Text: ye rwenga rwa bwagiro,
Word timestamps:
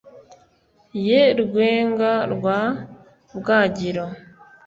ye 1.05 1.21
rwenga 1.41 2.11
rwa 2.33 2.59
bwagiro, 3.37 4.05